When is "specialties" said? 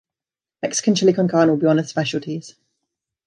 1.87-2.55